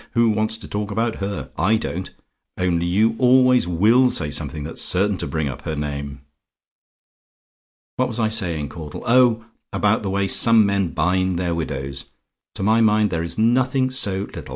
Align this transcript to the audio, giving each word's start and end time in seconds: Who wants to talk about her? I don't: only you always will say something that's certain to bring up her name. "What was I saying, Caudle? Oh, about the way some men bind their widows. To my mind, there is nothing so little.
Who 0.13 0.31
wants 0.31 0.57
to 0.57 0.67
talk 0.67 0.89
about 0.89 1.17
her? 1.17 1.51
I 1.59 1.75
don't: 1.75 2.09
only 2.57 2.87
you 2.87 3.13
always 3.19 3.67
will 3.67 4.09
say 4.09 4.31
something 4.31 4.63
that's 4.63 4.81
certain 4.81 5.15
to 5.19 5.27
bring 5.27 5.47
up 5.47 5.61
her 5.61 5.75
name. 5.75 6.21
"What 7.97 8.07
was 8.07 8.19
I 8.19 8.29
saying, 8.29 8.69
Caudle? 8.69 9.03
Oh, 9.05 9.45
about 9.71 10.01
the 10.01 10.09
way 10.09 10.25
some 10.25 10.65
men 10.65 10.87
bind 10.87 11.37
their 11.37 11.53
widows. 11.53 12.05
To 12.55 12.63
my 12.63 12.81
mind, 12.81 13.11
there 13.11 13.21
is 13.21 13.37
nothing 13.37 13.91
so 13.91 14.21
little. 14.33 14.45